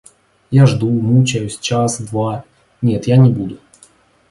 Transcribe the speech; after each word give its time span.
Я 0.55 0.65
жду, 0.71 0.89
мучаюсь, 0.89 1.59
час, 1.59 1.99
два... 2.01 2.43
Нет, 2.81 3.05
я 3.05 3.17
не 3.17 3.29
буду!.. 3.29 3.59